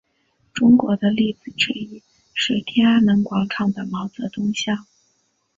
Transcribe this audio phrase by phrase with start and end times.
[0.51, 2.01] 中国的例子之一
[2.33, 4.87] 是天安门广场的毛泽东像。